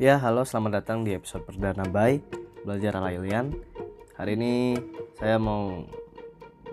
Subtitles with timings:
[0.00, 2.24] Ya, halo, selamat datang di episode perdana by
[2.64, 3.52] Belajar ala Ilian.
[4.16, 4.72] Hari ini
[5.20, 5.84] saya mau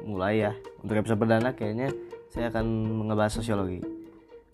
[0.07, 0.55] mulai ya.
[0.79, 1.91] Untuk episode perdana kayaknya
[2.31, 2.63] saya akan
[3.11, 3.83] ngebahas sosiologi.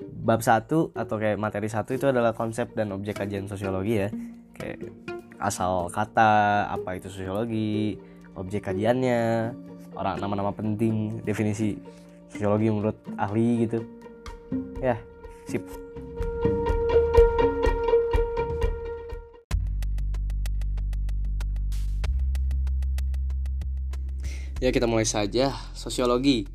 [0.01, 4.09] Bab 1 atau kayak materi 1 itu adalah konsep dan objek kajian sosiologi ya.
[4.57, 4.89] Kayak
[5.37, 8.01] asal kata, apa itu sosiologi,
[8.33, 9.53] objek kajiannya,
[9.93, 11.77] orang nama-nama penting, definisi
[12.25, 13.85] sosiologi menurut ahli gitu.
[14.81, 14.97] Ya,
[15.45, 15.61] sip.
[24.63, 25.51] Ya kita mulai saja.
[25.75, 26.47] Sosiologi.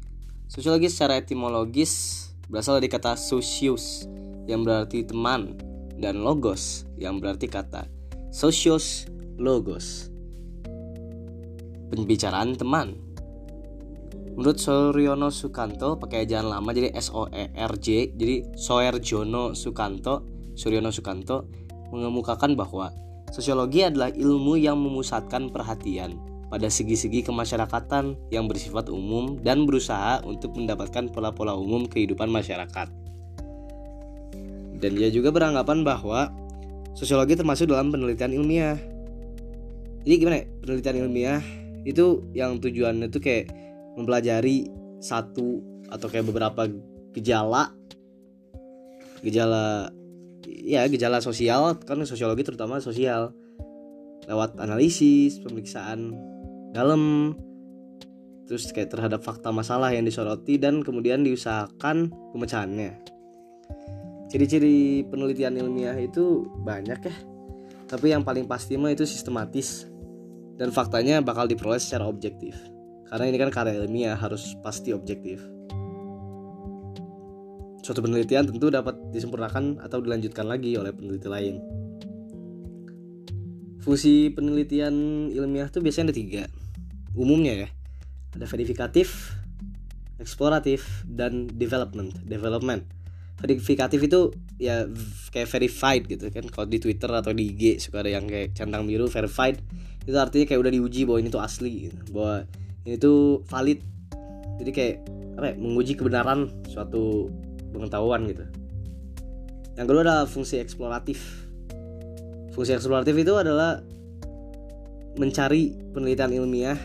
[0.49, 4.09] Sosiologi secara etimologis berasal dari kata socius
[4.49, 5.61] yang berarti teman
[6.01, 7.85] dan logos yang berarti kata.
[8.33, 9.05] Socios
[9.37, 10.09] logos
[11.93, 12.97] Pembicaraan teman.
[14.41, 20.25] Menurut Suryono Sukanto pakai ejaan lama jadi S O E R J jadi Soerjono Sukanto
[20.57, 21.45] Suryono Sukanto
[21.93, 22.89] mengemukakan bahwa
[23.29, 30.57] sosiologi adalah ilmu yang memusatkan perhatian pada segi-segi kemasyarakatan yang bersifat umum dan berusaha untuk
[30.57, 32.89] mendapatkan pola-pola umum kehidupan masyarakat.
[34.79, 36.33] Dan dia juga beranggapan bahwa
[36.97, 38.79] sosiologi termasuk dalam penelitian ilmiah.
[40.07, 40.47] Jadi gimana ya?
[40.65, 41.43] Penelitian ilmiah
[41.85, 43.53] itu yang tujuannya itu kayak
[43.97, 46.69] mempelajari satu atau kayak beberapa
[47.17, 47.73] gejala
[49.25, 49.91] gejala
[50.47, 53.35] ya gejala sosial kan sosiologi terutama sosial
[54.29, 56.15] lewat analisis pemeriksaan
[56.73, 57.35] dalam.
[58.49, 62.97] Terus kayak terhadap fakta masalah yang disoroti dan kemudian diusahakan pemecahannya.
[64.33, 67.17] Ciri-ciri penelitian ilmiah itu banyak ya.
[67.89, 69.89] Tapi yang paling pasti mah itu sistematis.
[70.57, 72.57] Dan faktanya bakal diperoleh secara objektif.
[73.09, 75.41] Karena ini kan karya ilmiah harus pasti objektif.
[77.81, 81.57] Suatu penelitian tentu dapat disempurnakan atau dilanjutkan lagi oleh peneliti lain.
[83.81, 86.45] Fungsi penelitian ilmiah tuh biasanya ada tiga
[87.19, 87.69] umumnya ya.
[88.39, 89.35] Ada verifikatif
[90.19, 92.83] eksploratif dan development development.
[93.39, 94.91] Verifikatif itu ya
[95.31, 96.47] kayak verified gitu kan.
[96.51, 99.63] Kalau di Twitter atau di IG suka ada yang kayak centang biru verified.
[100.03, 101.99] Itu artinya kayak udah diuji bahwa ini tuh asli gitu.
[102.11, 102.47] bahwa
[102.83, 103.79] ini tuh valid.
[104.59, 104.95] Jadi kayak
[105.39, 107.31] apa ya, menguji kebenaran suatu
[107.71, 108.43] pengetahuan gitu.
[109.79, 111.47] Yang kedua adalah fungsi eksploratif.
[112.51, 113.79] Fungsi eksploratif itu adalah
[115.15, 116.79] mencari penelitian ilmiah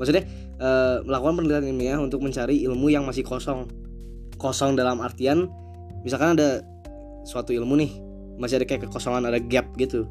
[0.00, 0.24] maksudnya
[0.56, 0.68] e,
[1.04, 3.68] melakukan penelitian ilmiah untuk mencari ilmu yang masih kosong.
[4.40, 5.52] Kosong dalam artian
[6.00, 6.64] misalkan ada
[7.28, 7.92] suatu ilmu nih
[8.40, 10.08] masih ada kayak kekosongan ada gap gitu.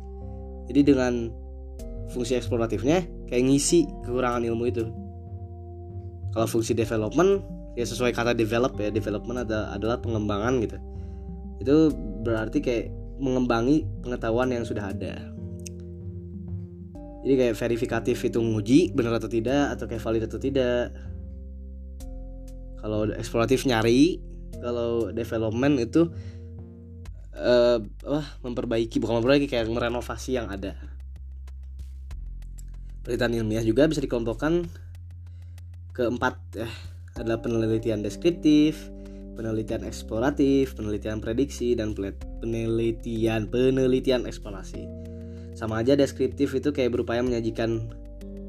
[0.69, 1.33] Jadi dengan
[2.13, 4.85] fungsi eksploratifnya kayak ngisi kekurangan ilmu itu.
[6.29, 7.41] Kalau fungsi development
[7.73, 10.77] ya sesuai kata develop ya development ada, adalah pengembangan gitu.
[11.57, 11.75] Itu
[12.21, 15.38] berarti kayak mengembangi pengetahuan yang sudah ada
[17.23, 20.95] jadi kayak verifikatif itu nguji benar atau tidak atau kayak valid atau tidak
[22.79, 24.23] kalau eksploratif nyari
[24.59, 26.07] kalau development itu
[27.35, 27.79] uh,
[28.43, 30.75] memperbaiki bukan memperbaiki kayak merenovasi yang ada
[33.03, 34.67] penelitian ilmiah juga bisa dikelompokkan
[35.91, 36.73] keempat eh,
[37.19, 38.79] adalah penelitian deskriptif
[39.39, 41.95] penelitian eksploratif, penelitian prediksi, dan
[42.43, 44.83] penelitian penelitian eksplorasi.
[45.59, 47.91] Sama aja deskriptif itu kayak berupaya menyajikan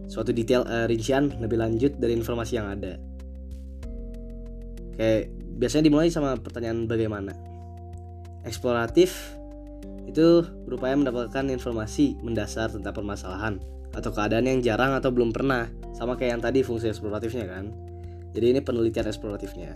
[0.06, 3.02] suatu detail uh, rincian lebih lanjut dari informasi yang ada.
[4.94, 7.34] Kayak biasanya dimulai sama pertanyaan bagaimana.
[8.46, 9.34] Eksploratif
[10.06, 13.58] itu berupaya mendapatkan informasi mendasar tentang permasalahan
[13.90, 15.66] atau keadaan yang jarang atau belum pernah.
[15.98, 17.74] Sama kayak yang tadi fungsi eksploratifnya kan.
[18.30, 19.74] Jadi ini penelitian eksploratifnya.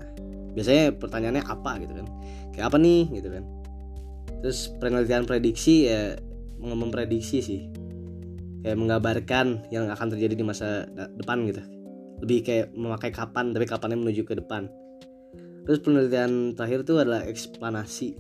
[0.55, 2.07] Biasanya pertanyaannya apa gitu kan.
[2.55, 3.45] Kayak apa nih gitu kan.
[4.39, 6.15] Terus penelitian prediksi ya
[6.73, 7.69] memprediksi sih.
[8.65, 10.89] Kayak menggambarkan yang akan terjadi di masa
[11.21, 11.61] depan gitu.
[12.25, 14.73] Lebih kayak memakai kapan tapi kapannya menuju ke depan.
[15.69, 18.17] Terus penelitian terakhir itu adalah eksplanasi.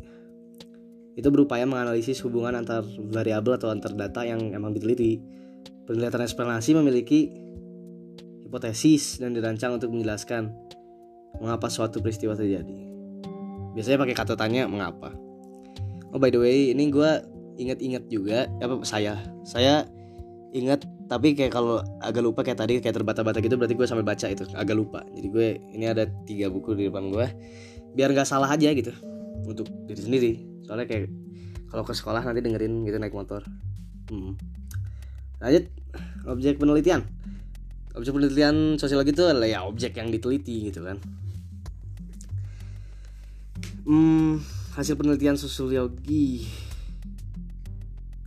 [1.17, 5.21] Itu berupaya menganalisis hubungan antar variabel atau antar data yang emang diteliti.
[5.89, 7.33] Penelitian eksplanasi memiliki
[8.45, 10.53] hipotesis dan dirancang untuk menjelaskan
[11.41, 12.77] mengapa suatu peristiwa terjadi.
[13.75, 15.11] Biasanya pakai kata tanya mengapa.
[16.15, 19.87] Oh by the way, ini gue inget-inget juga apa saya saya
[20.55, 24.27] ingat tapi kayak kalau agak lupa kayak tadi kayak terbata-bata gitu berarti gue sampai baca
[24.31, 25.05] itu agak lupa.
[25.13, 27.27] Jadi gue ini ada tiga buku di depan gue
[27.93, 28.95] biar nggak salah aja gitu
[29.45, 30.33] untuk diri sendiri.
[30.65, 31.13] Soalnya kayak
[31.69, 33.45] kalau ke sekolah nanti dengerin gitu naik motor.
[34.09, 34.37] Hmm.
[35.43, 35.69] lanjut
[36.25, 37.05] objek penelitian.
[37.93, 40.97] Objek penelitian sosiologi itu adalah ya objek yang diteliti gitu kan.
[43.85, 44.41] Hmm,
[44.73, 46.49] hasil penelitian sosiologi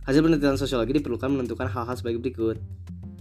[0.08, 2.56] Hasil penelitian sosiologi diperlukan menentukan hal-hal sebagai berikut.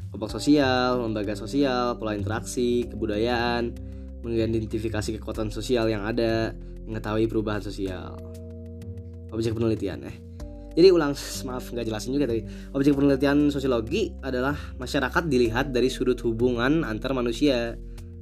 [0.08, 3.76] Kelompok sosial, lembaga sosial, pola interaksi, kebudayaan,
[4.24, 6.56] mengidentifikasi kekuatan sosial yang ada,
[6.88, 8.16] mengetahui perubahan sosial.
[9.36, 10.16] Objek penelitian eh.
[10.80, 11.12] Jadi ulang,
[11.52, 12.48] maaf nggak jelasin juga tadi.
[12.72, 17.76] Objek penelitian sosiologi adalah masyarakat dilihat dari sudut hubungan antar manusia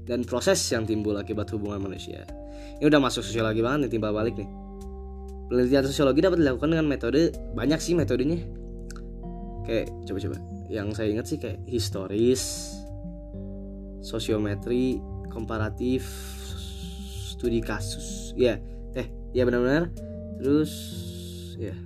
[0.09, 2.25] dan proses yang timbul akibat hubungan manusia.
[2.81, 4.64] Ini udah masuk sosiologi banget nih timbal balik nih.
[5.45, 8.42] Penelitian sosiologi dapat dilakukan dengan metode banyak sih metodenya.
[9.65, 10.38] Kayak coba-coba.
[10.69, 12.74] Yang saya ingat sih kayak historis,
[14.01, 14.97] sosiometri,
[15.30, 16.06] komparatif,
[17.36, 18.33] studi kasus.
[18.33, 18.57] Ya,
[18.97, 19.06] eh,
[19.38, 19.94] ya benar-benar.
[20.42, 20.71] Terus
[21.62, 21.77] ya.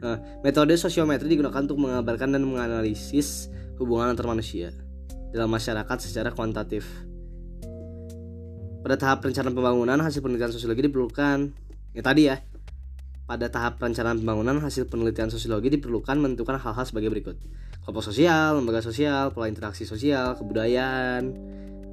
[0.00, 4.72] Nah, metode sosiometri digunakan untuk mengabarkan dan menganalisis hubungan antar manusia
[5.32, 6.88] dalam masyarakat secara kuantitatif.
[8.80, 11.52] Pada tahap perencanaan pembangunan, hasil penelitian sosiologi diperlukan.
[11.92, 12.40] Ya tadi ya,
[13.30, 17.38] pada tahap perencanaan pembangunan, hasil penelitian sosiologi diperlukan menentukan hal-hal sebagai berikut.
[17.86, 21.22] Kelompok sosial, lembaga sosial, pola interaksi sosial, kebudayaan,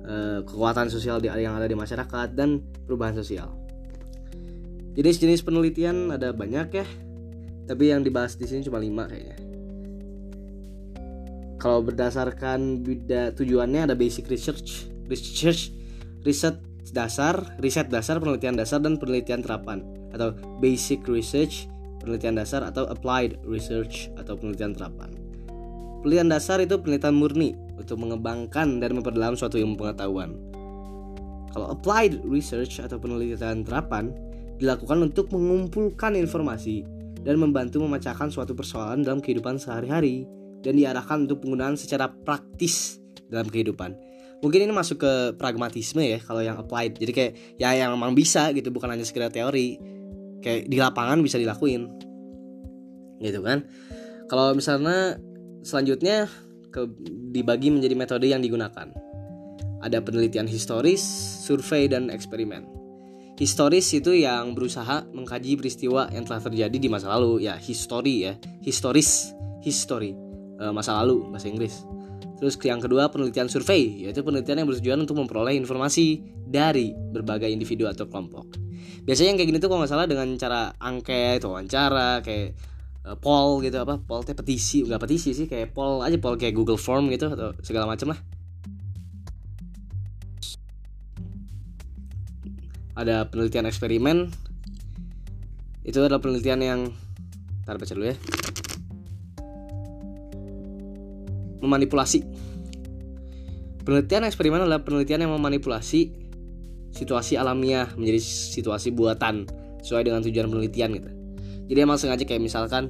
[0.01, 3.53] eh, kekuatan sosial yang ada di masyarakat, dan perubahan sosial.
[4.97, 6.89] Jenis-jenis penelitian ada banyak ya,
[7.69, 9.37] tapi yang dibahas di sini cuma lima kayaknya.
[11.61, 15.69] Kalau berdasarkan beda tujuannya ada basic research, research,
[16.25, 16.57] riset
[16.89, 21.69] dasar, riset dasar, penelitian dasar, dan penelitian terapan atau basic research,
[22.01, 25.13] penelitian dasar atau applied research atau penelitian terapan.
[26.01, 30.33] Penelitian dasar itu penelitian murni untuk mengembangkan dan memperdalam suatu ilmu pengetahuan.
[31.53, 34.13] Kalau applied research atau penelitian terapan
[34.57, 36.81] dilakukan untuk mengumpulkan informasi
[37.21, 40.25] dan membantu memecahkan suatu persoalan dalam kehidupan sehari-hari
[40.65, 42.97] dan diarahkan untuk penggunaan secara praktis
[43.29, 43.93] dalam kehidupan
[44.41, 48.53] mungkin ini masuk ke pragmatisme ya kalau yang applied jadi kayak ya yang memang bisa
[48.53, 49.81] gitu bukan hanya sekedar teori
[50.41, 51.87] kayak di lapangan bisa dilakuin.
[53.21, 53.65] Gitu kan?
[54.27, 55.17] Kalau misalnya
[55.63, 56.27] selanjutnya
[56.69, 56.85] ke,
[57.33, 58.91] dibagi menjadi metode yang digunakan.
[59.81, 61.01] Ada penelitian historis
[61.45, 62.65] survei dan eksperimen.
[63.37, 67.45] Historis itu yang berusaha mengkaji peristiwa yang telah terjadi di masa lalu.
[67.45, 68.33] Ya history ya.
[68.65, 69.31] Historis.
[69.61, 70.17] History.
[70.57, 71.85] Uh, masa lalu bahasa Inggris.
[72.41, 77.85] Terus yang kedua penelitian survei, yaitu penelitian yang bertujuan untuk memperoleh informasi dari berbagai individu
[77.89, 78.66] atau kelompok.
[79.07, 82.57] Biasanya yang kayak gini tuh kalau nggak salah dengan cara angket, wawancara, kayak
[83.07, 86.53] uh, poll gitu apa, poll teh petisi, nggak petisi sih, kayak poll aja poll kayak
[86.55, 88.19] Google Form gitu atau segala macam lah.
[92.97, 94.33] Ada penelitian eksperimen,
[95.85, 96.79] itu adalah penelitian yang,
[97.63, 98.17] ntar baca dulu ya
[101.61, 102.21] memanipulasi.
[103.83, 106.26] Penelitian eksperimen adalah penelitian yang memanipulasi
[106.97, 109.45] situasi alamiah menjadi situasi buatan
[109.85, 111.09] sesuai dengan tujuan penelitian gitu.
[111.69, 112.89] Jadi emang sengaja kayak misalkan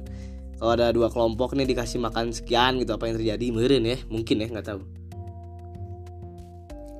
[0.56, 4.40] kalau ada dua kelompok nih dikasih makan sekian gitu apa yang terjadi meren ya mungkin
[4.40, 4.80] ya nggak tahu.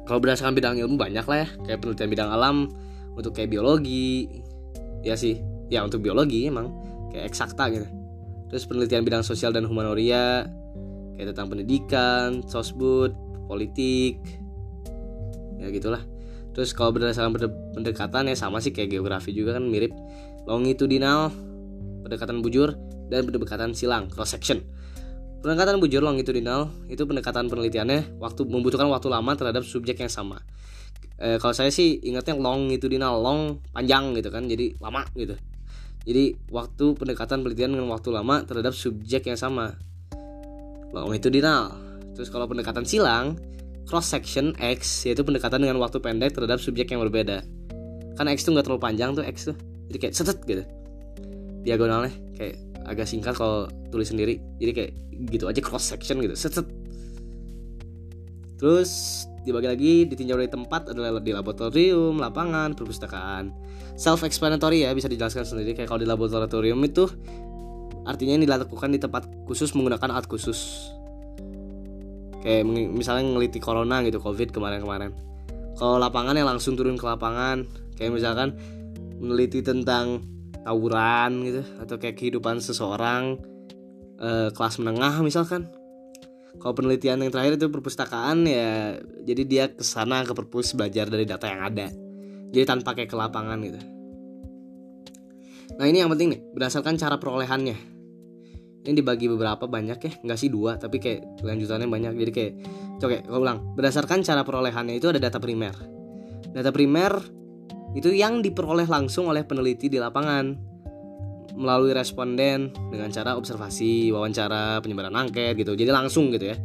[0.05, 2.57] Kalau berdasarkan bidang ilmu banyak lah ya kayak penelitian bidang alam
[3.17, 4.29] untuk kayak biologi
[5.03, 5.41] ya sih
[5.73, 6.69] ya untuk biologi emang
[7.13, 7.89] kayak eksakta gitu.
[8.49, 10.49] Terus penelitian bidang sosial dan humanoria
[11.19, 13.11] kayak tentang pendidikan, sosbud,
[13.51, 14.23] politik,
[15.59, 16.01] ya gitulah.
[16.57, 17.39] Terus kalau berdasarkan
[17.77, 19.95] pendekatan ya sama sih kayak geografi juga kan mirip
[20.49, 21.31] longitudinal,
[22.03, 22.75] pendekatan bujur
[23.13, 24.65] dan pendekatan silang cross section.
[25.39, 30.43] Pendekatan bujur longitudinal itu pendekatan penelitiannya waktu membutuhkan waktu lama terhadap subjek yang sama.
[31.15, 35.39] E, kalau saya sih ingatnya longitudinal, long panjang gitu kan, jadi lama gitu.
[36.09, 39.79] Jadi waktu pendekatan penelitian dengan waktu lama terhadap subjek yang sama
[40.91, 41.77] longitudinal.
[42.19, 43.39] Terus kalau pendekatan silang,
[43.89, 47.41] cross section X yaitu pendekatan dengan waktu pendek terhadap subjek yang berbeda.
[48.21, 49.57] Karena X tuh nggak terlalu panjang tuh X tuh.
[49.89, 50.63] Jadi kayak setet gitu.
[51.65, 54.37] Diagonalnya kayak agak singkat kalau tulis sendiri.
[54.61, 54.93] Jadi kayak
[55.33, 56.37] gitu aja cross section gitu.
[56.37, 56.69] Setet.
[58.61, 63.55] Terus dibagi lagi ditinjau dari tempat adalah di laboratorium, lapangan, perpustakaan.
[63.97, 67.09] Self explanatory ya bisa dijelaskan sendiri kayak kalau di laboratorium itu
[68.05, 70.91] artinya ini dilakukan di tempat khusus menggunakan alat khusus
[72.49, 75.13] kayak misalnya ngeliti corona gitu covid kemarin-kemarin.
[75.77, 77.69] Kalau lapangan yang langsung turun ke lapangan.
[78.01, 78.57] Kayak misalkan
[79.21, 80.25] meneliti tentang
[80.65, 83.37] tawuran gitu atau kayak kehidupan seseorang
[84.17, 85.69] eh, kelas menengah misalkan.
[86.57, 88.97] Kalau penelitian yang terakhir itu perpustakaan ya
[89.29, 91.93] jadi dia ke sana ke perpus belajar dari data yang ada.
[92.49, 93.81] Jadi tanpa kayak ke lapangan gitu.
[95.77, 97.98] Nah ini yang penting nih berdasarkan cara perolehannya
[98.89, 102.53] ini dibagi beberapa banyak ya nggak sih dua tapi kayak lanjutannya banyak jadi kayak
[102.97, 105.77] coba kalau ulang berdasarkan cara perolehannya itu ada data primer
[106.57, 107.13] data primer
[107.93, 110.69] itu yang diperoleh langsung oleh peneliti di lapangan
[111.59, 115.75] melalui responden dengan cara observasi, wawancara, penyebaran angket gitu.
[115.75, 116.57] Jadi langsung gitu ya.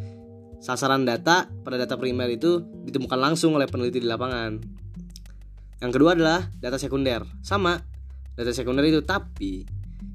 [0.62, 4.62] Sasaran data pada data primer itu ditemukan langsung oleh peneliti di lapangan.
[5.82, 7.26] Yang kedua adalah data sekunder.
[7.42, 7.76] Sama,
[8.38, 9.66] data sekunder itu tapi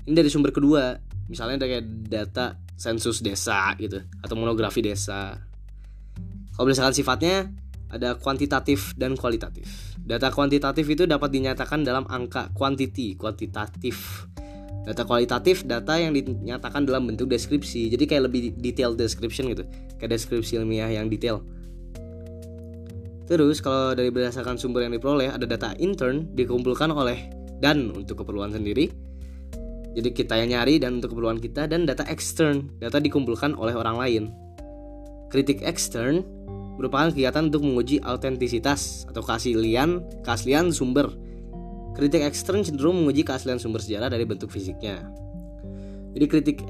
[0.08, 0.96] ini dari sumber kedua.
[1.28, 5.36] Misalnya dari data sensus desa gitu atau monografi desa.
[6.54, 7.52] Kalau berdasarkan sifatnya
[7.88, 9.96] ada kuantitatif dan kualitatif.
[9.96, 14.26] Data kuantitatif itu dapat dinyatakan dalam angka quantity, kuantitatif.
[14.88, 17.92] Data kualitatif data yang dinyatakan dalam bentuk deskripsi.
[17.92, 19.68] Jadi kayak lebih detailed description gitu.
[20.00, 21.44] Kayak deskripsi ilmiah yang detail.
[23.28, 27.28] Terus kalau dari berdasarkan sumber yang diperoleh ada data intern dikumpulkan oleh
[27.60, 28.88] dan untuk keperluan sendiri.
[29.96, 33.96] Jadi kita yang nyari dan untuk keperluan kita dan data extern, data dikumpulkan oleh orang
[33.96, 34.22] lain.
[35.32, 36.24] Kritik extern
[36.78, 41.10] merupakan kegiatan untuk menguji autentisitas atau keaslian keaslian sumber.
[41.98, 45.02] Kritik ekstern cenderung menguji keaslian sumber sejarah dari bentuk fisiknya.
[46.14, 46.62] Jadi kritik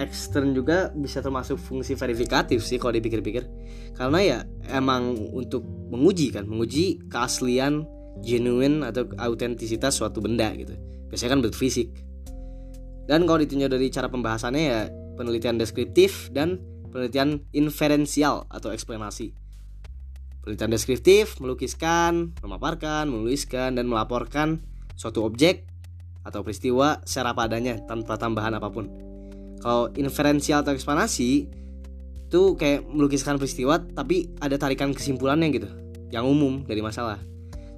[0.00, 3.44] ekstern juga bisa termasuk fungsi verifikatif sih kalau dipikir-pikir.
[3.92, 4.38] Karena ya
[4.72, 5.60] emang untuk
[5.92, 7.84] menguji kan, menguji keaslian
[8.24, 10.72] genuine atau autentisitas suatu benda gitu.
[11.12, 11.92] Biasanya kan bentuk fisik.
[13.10, 14.86] Dan kalau ditinjau dari cara pembahasannya ya
[15.18, 16.62] penelitian deskriptif dan
[16.94, 19.34] penelitian inferensial atau eksplanasi.
[20.46, 24.62] Penelitian deskriptif melukiskan, memaparkan, menuliskan, dan melaporkan
[24.94, 25.66] suatu objek
[26.22, 28.86] atau peristiwa secara padanya tanpa tambahan apa pun.
[29.58, 31.50] Kalau inferensial atau eksplanasi
[32.30, 35.66] itu kayak melukiskan peristiwa tapi ada tarikan kesimpulannya gitu,
[36.14, 37.18] yang umum dari masalah.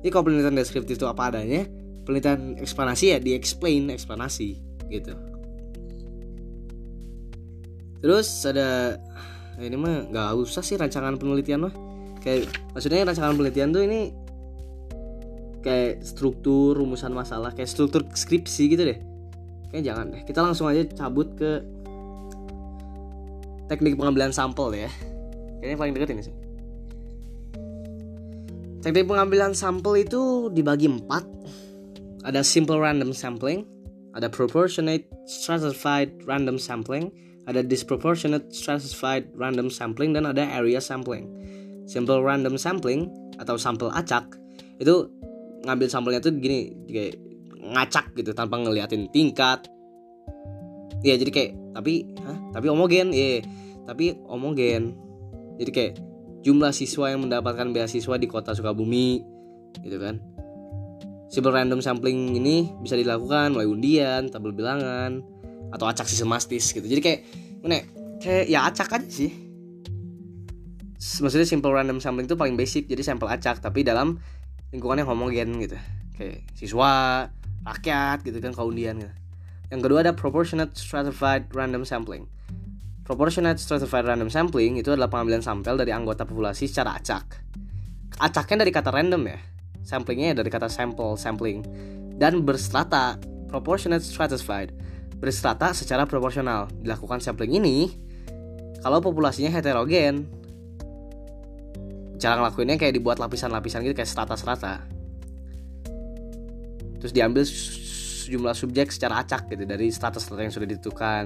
[0.04, 1.64] Jadi kalau penelitian deskriptif itu apa adanya,
[2.04, 5.16] penelitian eksplanasi ya di explain eksplanasi gitu.
[8.02, 8.98] Terus ada
[9.56, 11.74] eh, ini mah nggak usah sih rancangan penelitian mah.
[12.20, 14.00] Kayak maksudnya rancangan penelitian tuh ini
[15.62, 18.98] kayak struktur rumusan masalah kayak struktur skripsi gitu deh.
[19.70, 20.22] Kayak jangan deh.
[20.26, 21.62] Kita langsung aja cabut ke
[23.70, 24.90] teknik pengambilan sampel ya.
[25.62, 26.34] Kayaknya paling deket ini sih.
[28.82, 31.22] Teknik pengambilan sampel itu dibagi empat.
[32.26, 33.66] Ada simple random sampling,
[34.12, 37.08] ada proportionate stratified random sampling,
[37.48, 41.28] ada disproportionate stratified random sampling dan ada area sampling.
[41.88, 44.38] Simple random sampling atau sampel acak
[44.78, 45.08] itu
[45.66, 47.18] ngambil sampelnya tuh gini kayak
[47.62, 49.66] ngacak gitu tanpa ngeliatin tingkat.
[51.02, 52.38] Iya jadi kayak tapi hah?
[52.54, 53.42] tapi homogen iya
[53.88, 54.94] tapi homogen.
[55.58, 55.92] Jadi kayak
[56.42, 59.22] jumlah siswa yang mendapatkan beasiswa di kota Sukabumi
[59.82, 60.18] gitu kan.
[61.32, 65.24] Simple random sampling ini bisa dilakukan melalui undian, tabel bilangan,
[65.72, 66.84] atau acak sistemastis gitu.
[66.84, 67.20] Jadi kayak
[67.64, 67.84] mana ya?
[68.20, 69.32] kayak ya acak aja sih.
[71.24, 72.84] Maksudnya simple random sampling itu paling basic.
[72.84, 74.20] Jadi sampel acak tapi dalam
[74.76, 75.80] lingkungan yang homogen gitu.
[76.20, 77.24] Kayak siswa
[77.64, 79.14] rakyat gitu kan keundian gitu.
[79.72, 82.28] Yang kedua ada proportionate stratified random sampling.
[83.08, 87.40] Proportionate stratified random sampling itu adalah pengambilan sampel dari anggota populasi secara acak.
[88.20, 89.40] Acaknya dari kata random ya
[89.82, 91.66] samplingnya dari kata sample sampling
[92.18, 93.18] dan berstrata
[93.50, 94.72] proportionate stratified
[95.22, 96.66] berstrata secara proporsional.
[96.82, 97.94] Dilakukan sampling ini
[98.82, 100.26] kalau populasinya heterogen.
[102.18, 104.82] Cara ngelakuinnya kayak dibuat lapisan-lapisan gitu kayak strata-strata.
[106.98, 111.24] Terus diambil sejumlah subjek secara acak gitu dari strata-strata yang sudah ditentukan.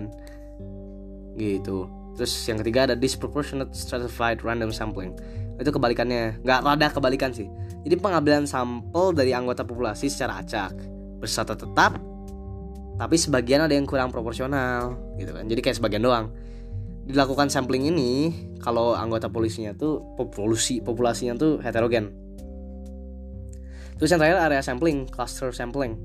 [1.36, 1.88] Gitu.
[2.16, 5.12] Terus yang ketiga ada disproportionate stratified random sampling.
[5.60, 7.48] Itu kebalikannya, nggak rada kebalikan sih.
[7.86, 10.74] Jadi pengambilan sampel dari anggota populasi secara acak,
[11.22, 11.94] berstrata tetap
[12.96, 15.44] tapi sebagian ada yang kurang proporsional gitu kan.
[15.44, 16.32] Jadi kayak sebagian doang.
[17.06, 22.10] Dilakukan sampling ini kalau anggota polisinya tuh populasi populasinya tuh heterogen.
[24.00, 26.02] Terus yang terakhir area sampling cluster sampling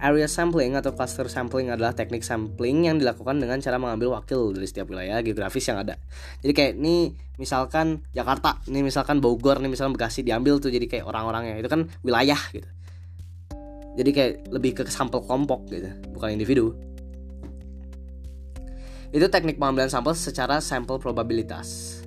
[0.00, 4.64] area sampling atau cluster sampling adalah teknik sampling yang dilakukan dengan cara mengambil wakil dari
[4.64, 6.00] setiap wilayah geografis yang ada.
[6.40, 11.04] Jadi kayak ini misalkan Jakarta ini misalkan Bogor nih misalkan Bekasi diambil tuh jadi kayak
[11.04, 11.60] orang-orangnya.
[11.60, 12.66] Itu kan wilayah gitu.
[14.00, 16.72] Jadi kayak lebih ke sampel kelompok gitu bukan individu.
[19.12, 22.00] Itu teknik pengambilan sampel secara sampel probabilitas.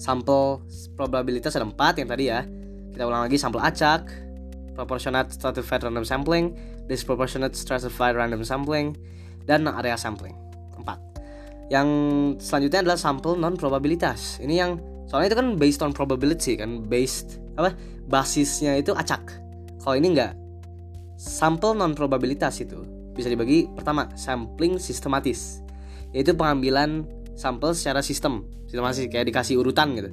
[0.00, 0.64] Sampel
[0.96, 2.40] probabilitas ada empat yang tadi ya.
[2.94, 4.23] Kita ulang lagi sampel acak
[4.74, 6.54] proportionate stratified random sampling
[6.90, 8.98] disproportionate stratified random sampling
[9.48, 10.36] dan area sampling.
[10.76, 11.00] Empat.
[11.72, 11.88] Yang
[12.44, 14.76] selanjutnya adalah sampel non probabilitas ini yang
[15.08, 17.72] soalnya itu kan based on probability kan based apa
[18.10, 19.40] basisnya itu acak.
[19.80, 20.44] Kalau ini enggak
[21.14, 22.82] Sampel non probabilitas itu
[23.14, 25.62] bisa dibagi pertama sampling sistematis
[26.10, 27.06] yaitu pengambilan
[27.38, 30.10] sampel secara sistem sistematis kayak dikasih urutan gitu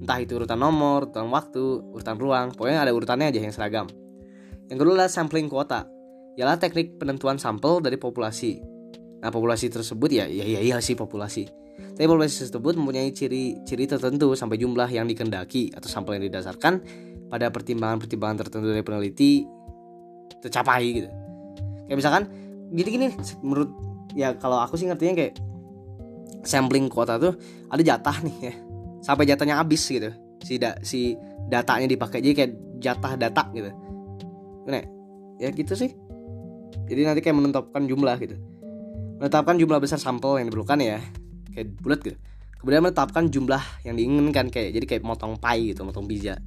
[0.00, 3.86] entah itu urutan nomor, urutan waktu, urutan ruang, pokoknya ada urutannya aja yang seragam.
[4.72, 5.86] Yang kedua adalah sampling kuota.
[6.38, 8.62] ialah teknik penentuan sampel dari populasi.
[9.20, 11.44] Nah, populasi tersebut ya ya ya, ya sih populasi.
[11.98, 16.80] Tapi populasi tersebut mempunyai ciri-ciri tertentu sampai jumlah yang dikendaki atau sampel yang didasarkan
[17.28, 19.44] pada pertimbangan-pertimbangan tertentu dari peneliti
[20.40, 21.10] tercapai gitu.
[21.90, 22.22] Kayak misalkan
[22.72, 23.12] gini-gini
[23.44, 23.70] menurut
[24.16, 25.34] ya kalau aku sih ngertinya kayak
[26.46, 27.36] sampling kuota tuh
[27.68, 28.54] ada jatah nih ya.
[29.00, 30.12] Sampai jatahnya habis gitu.
[30.40, 31.16] Si da, si
[31.48, 33.70] datanya dipakai jadi kayak jatah data gitu.
[34.70, 34.84] Nih,
[35.40, 35.92] ya gitu sih.
[36.86, 38.36] Jadi nanti kayak menetapkan jumlah gitu
[39.20, 40.98] menetapkan jumlah besar sampel yang diperlukan ya
[41.52, 42.16] kayak bulat gitu
[42.64, 46.40] kemudian menetapkan jumlah yang diinginkan kayak jadi kayak motong pie gitu motong pizza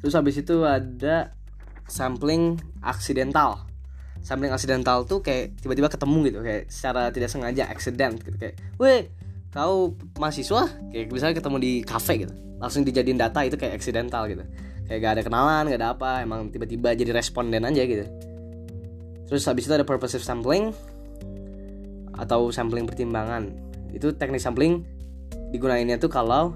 [0.00, 1.36] terus habis itu ada
[1.84, 3.68] sampling aksidental
[4.20, 8.36] sampling aksidental tuh kayak tiba-tiba ketemu gitu kayak secara tidak sengaja accident gitu.
[8.36, 9.08] Kayak weh
[9.50, 10.68] kau mahasiswa?
[10.92, 12.34] Kayak misalnya ketemu di cafe gitu.
[12.60, 14.44] Langsung dijadiin data itu kayak accidental gitu.
[14.86, 18.04] Kayak gak ada kenalan gak ada apa emang tiba-tiba jadi responden aja gitu.
[19.30, 20.74] Terus habis itu ada purposive sampling
[22.18, 23.54] atau sampling pertimbangan.
[23.94, 24.84] Itu teknik sampling
[25.50, 26.54] digunainnya tuh kalau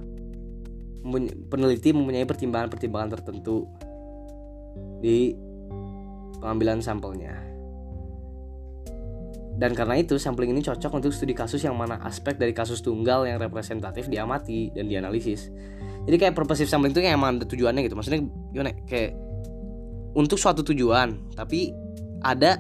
[1.49, 3.69] peneliti mempunyai pertimbangan-pertimbangan tertentu
[5.05, 5.37] di
[6.41, 7.54] pengambilan sampelnya
[9.55, 13.23] dan karena itu sampling ini cocok untuk studi kasus yang mana aspek dari kasus tunggal
[13.23, 15.55] yang representatif diamati dan dianalisis.
[16.11, 17.95] Jadi kayak purposive sampling itu kayak emang ada tujuannya gitu.
[17.95, 18.21] Maksudnya
[18.51, 18.75] gimana?
[18.75, 18.77] Ya?
[18.91, 19.11] kayak
[20.19, 21.71] untuk suatu tujuan tapi
[22.27, 22.59] ada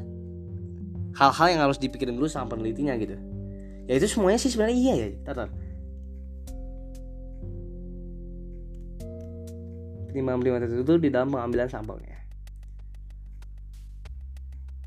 [1.18, 3.18] hal-hal yang harus dipikirin dulu sama penelitinya gitu.
[3.90, 5.50] Ya itu semuanya sih sebenarnya iya ya tatar.
[10.14, 12.13] Lima itu di dalam pengambilan sampelnya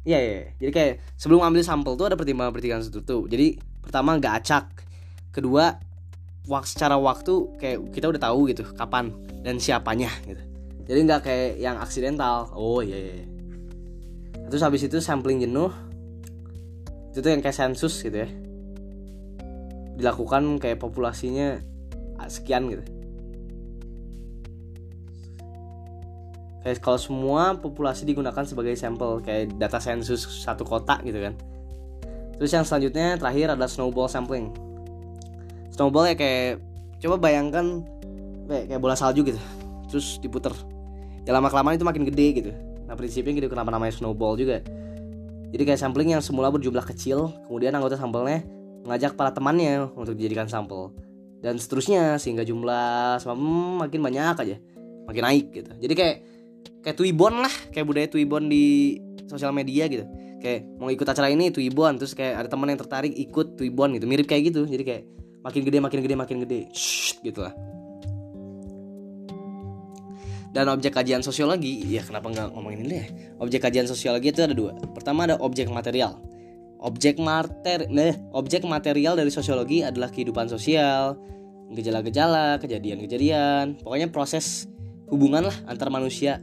[0.08, 0.50] Iya, iya, iya.
[0.64, 3.28] Jadi kayak sebelum ambil sampel tuh ada pertimbangan-pertimbangan tertentu.
[3.28, 4.66] Jadi pertama nggak acak.
[5.36, 5.76] Kedua
[6.48, 9.12] waktu secara waktu kayak kita udah tahu gitu kapan
[9.44, 10.40] dan siapanya gitu
[10.88, 13.28] jadi nggak kayak yang aksidental oh iya, iya, iya.
[14.48, 15.70] terus habis itu sampling jenuh
[17.12, 18.30] itu tuh yang kayak sensus gitu ya
[20.00, 21.60] dilakukan kayak populasinya
[22.32, 22.84] sekian gitu
[26.68, 31.32] kayak kalau semua populasi digunakan sebagai sampel kayak data sensus satu kota gitu kan.
[32.36, 34.52] Terus yang selanjutnya terakhir adalah snowball sampling.
[35.72, 36.60] Snowball ya kayak
[37.00, 37.88] coba bayangkan
[38.52, 39.40] kayak, kayak bola salju gitu.
[39.88, 40.52] Terus diputer.
[41.24, 42.52] Ya lama kelamaan itu makin gede gitu.
[42.84, 44.60] Nah prinsipnya gitu kenapa namanya snowball juga?
[45.56, 48.44] Jadi kayak sampling yang semula berjumlah kecil kemudian anggota sampelnya
[48.84, 50.92] mengajak para temannya untuk dijadikan sampel.
[51.40, 54.56] Dan seterusnya sehingga jumlah hmm, makin banyak aja.
[55.08, 55.72] Makin naik gitu.
[55.80, 56.16] Jadi kayak
[56.88, 58.96] kayak tuibon lah kayak budaya tuibon di
[59.28, 60.08] sosial media gitu.
[60.40, 64.08] Kayak mau ikut acara ini tuibon terus kayak ada teman yang tertarik ikut tuibon gitu.
[64.08, 65.04] Mirip kayak gitu jadi kayak
[65.44, 66.60] makin gede makin gede makin gede.
[66.72, 67.52] Shh, gitu lah.
[70.56, 73.08] Dan objek kajian sosiologi ya kenapa nggak ngomongin ini deh.
[73.44, 74.72] Objek kajian sosiologi itu ada dua.
[74.96, 76.24] Pertama ada objek material.
[76.80, 81.20] Objek materi nah, objek material dari sosiologi adalah kehidupan sosial.
[81.68, 83.84] Gejala-gejala kejadian-kejadian.
[83.84, 84.72] Pokoknya proses
[85.12, 86.40] hubungan lah antar manusia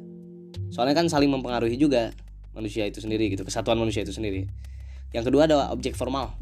[0.74, 2.10] soalnya kan saling mempengaruhi juga
[2.50, 4.50] manusia itu sendiri gitu kesatuan manusia itu sendiri
[5.14, 6.34] yang kedua adalah objek formal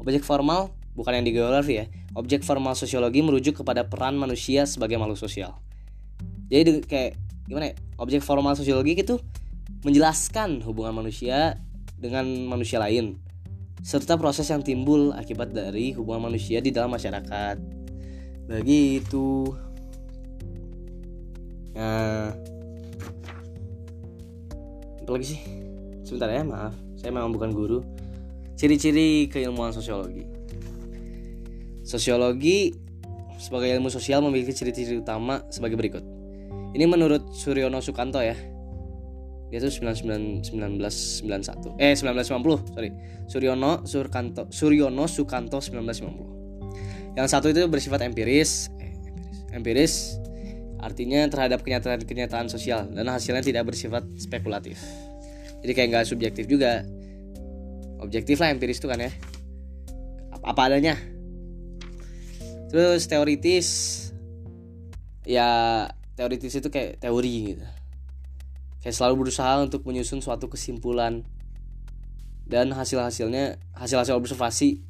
[0.00, 1.86] objek formal bukan yang di geografi ya.
[2.16, 5.60] Objek formal sosiologi merujuk kepada peran manusia sebagai makhluk sosial.
[6.48, 7.74] Jadi kayak gimana ya?
[8.00, 9.20] Objek formal sosiologi itu
[9.84, 11.60] menjelaskan hubungan manusia
[12.00, 13.20] dengan manusia lain
[13.84, 17.60] serta proses yang timbul akibat dari hubungan manusia di dalam masyarakat.
[18.48, 19.52] Begitu.
[21.76, 22.32] Nah,
[25.06, 25.40] apa lagi sih?
[26.02, 26.74] Sebentar ya, maaf.
[26.98, 27.78] Saya memang bukan guru.
[28.58, 30.26] Ciri-ciri keilmuan sosiologi.
[31.86, 32.74] Sosiologi
[33.38, 36.02] sebagai ilmu sosial memiliki ciri-ciri utama sebagai berikut.
[36.74, 38.34] Ini menurut Suryono Sukanto ya.
[39.46, 40.42] Dia tuh 1991
[41.78, 42.90] eh 1990, sorry.
[43.30, 47.14] Suryono Surkanto Suryono Sukanto 1950.
[47.14, 48.90] Yang satu itu bersifat empiris, eh,
[49.54, 50.25] empiris, empiris
[50.86, 54.78] artinya terhadap kenyataan-kenyataan sosial dan hasilnya tidak bersifat spekulatif.
[55.66, 56.86] Jadi kayak nggak subjektif juga.
[57.98, 59.10] Objektif lah empiris itu kan ya.
[60.46, 60.94] Apa, adanya
[62.70, 63.68] terus teoritis
[65.22, 65.48] ya
[66.18, 67.66] teoritis itu kayak teori gitu
[68.82, 71.22] kayak selalu berusaha untuk menyusun suatu kesimpulan
[72.46, 74.82] dan hasil-hasilnya hasil-hasil observasi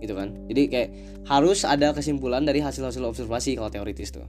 [0.00, 0.90] gitu kan jadi kayak
[1.28, 4.24] harus ada kesimpulan dari hasil-hasil observasi kalau teoritis tuh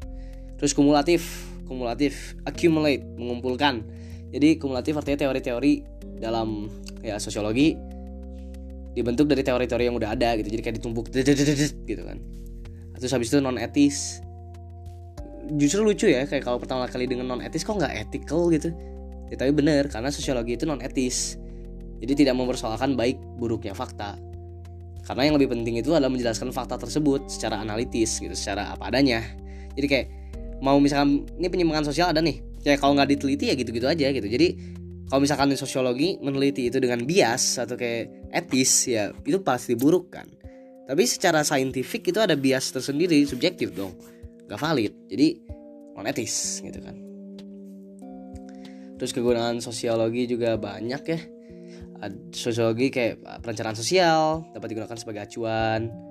[0.60, 3.86] terus kumulatif kumulatif accumulate mengumpulkan.
[4.34, 5.74] Jadi kumulatif artinya teori-teori
[6.17, 6.65] dalam
[7.06, 7.78] ya sosiologi
[8.98, 10.50] dibentuk dari teori-teori yang udah ada gitu.
[10.50, 12.17] Jadi kayak ditumpuk gitu kan.
[13.00, 14.19] Terus habis itu non etis
[15.56, 18.74] justru lucu ya kayak kalau pertama kali dengan non etis kok nggak ethical gitu?
[19.30, 21.38] Ya tapi bener karena sosiologi itu non etis
[22.02, 24.17] jadi tidak mempersoalkan baik buruknya fakta.
[25.06, 29.24] Karena yang lebih penting itu adalah menjelaskan fakta tersebut secara analitis gitu secara apa adanya.
[29.74, 30.08] Jadi kayak
[30.60, 32.43] mau misalkan ini penyimpangan sosial ada nih.
[32.60, 34.28] Kayak kalau nggak diteliti ya gitu-gitu aja gitu.
[34.28, 34.48] Jadi
[35.10, 40.13] kalau misalkan di sosiologi meneliti itu dengan bias atau kayak etis ya itu pasti buruk
[40.13, 40.28] kan.
[40.89, 43.93] Tapi secara saintifik itu ada bias tersendiri subjektif dong.
[44.50, 44.93] Gak valid.
[45.10, 45.28] Jadi
[45.95, 46.95] non etis gitu kan.
[49.00, 51.19] Terus kegunaan sosiologi juga banyak ya.
[52.36, 56.09] Sosiologi kayak perencanaan sosial dapat digunakan sebagai acuan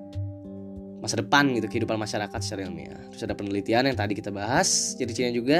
[0.99, 2.99] masa depan gitu kehidupan masyarakat secara ilmiah.
[3.11, 5.59] Terus ada penelitian yang tadi kita bahas ciri-cirinya juga.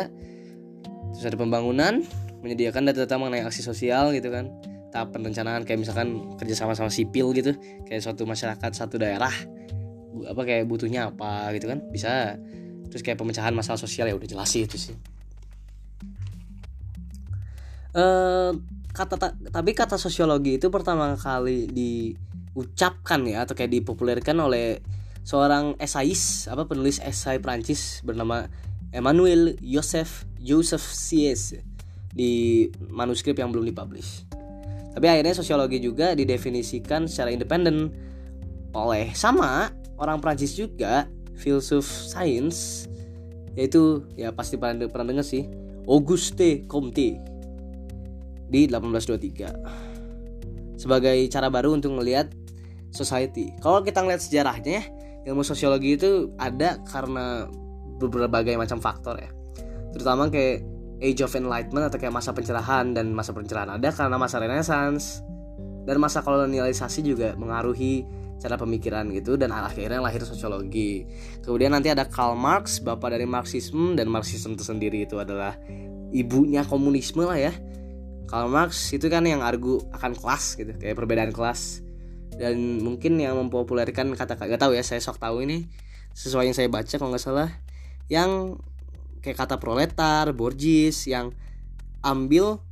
[1.16, 2.04] Terus ada pembangunan
[2.44, 4.52] menyediakan data-data mengenai aksi sosial gitu kan.
[4.92, 9.32] Tahap perencanaan kayak misalkan kerjasama sama sipil gitu kayak suatu masyarakat satu daerah
[10.26, 12.36] apa kayak butuhnya apa gitu kan bisa.
[12.90, 14.96] Terus kayak pemecahan masalah sosial ya udah jelas sih itu sih.
[17.90, 18.54] Uh,
[18.94, 24.82] kata tapi kata sosiologi itu pertama kali diucapkan ya atau kayak dipopulerkan oleh
[25.24, 28.50] seorang esais apa penulis esai Prancis bernama
[28.90, 31.54] Emmanuel Joseph Joseph Sies
[32.14, 34.26] di manuskrip yang belum dipublish.
[34.90, 37.94] Tapi akhirnya sosiologi juga didefinisikan secara independen
[38.74, 39.70] oleh sama
[40.02, 41.06] orang Prancis juga
[41.38, 42.90] filsuf sains
[43.58, 45.46] yaitu ya pasti pernah pernah dengar sih
[45.90, 47.18] Auguste Comte
[48.50, 49.90] di 1823
[50.80, 52.32] sebagai cara baru untuk melihat
[52.90, 53.54] society.
[53.62, 54.82] Kalau kita ngeliat sejarahnya,
[55.28, 57.48] ilmu sosiologi itu ada karena
[58.00, 59.32] berbagai macam faktor ya.
[59.92, 60.64] Terutama kayak
[61.00, 65.24] Age of Enlightenment atau kayak masa pencerahan dan masa pencerahan ada karena masa Renaissance
[65.88, 68.04] dan masa kolonialisasi juga mengaruhi
[68.40, 71.04] cara pemikiran gitu dan akhirnya lahir sosiologi.
[71.44, 75.60] Kemudian nanti ada Karl Marx, bapak dari Marxisme dan Marxisme itu sendiri itu adalah
[76.16, 77.54] ibunya komunisme lah ya.
[78.32, 81.84] Karl Marx itu kan yang argu akan kelas gitu, kayak perbedaan kelas.
[82.40, 85.68] Dan mungkin yang mempopulerkan kata gak tahu ya, saya sok tahu ini
[86.16, 87.50] sesuai yang saya baca kalau nggak salah
[88.10, 88.58] yang
[89.22, 91.36] kayak kata proletar, borgis yang
[92.02, 92.64] ambil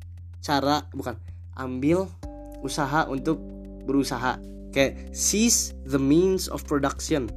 [0.42, 1.20] cara bukan
[1.54, 2.08] ambil
[2.64, 3.38] usaha untuk
[3.86, 4.42] berusaha.
[4.74, 7.30] Kayak seize the means of production.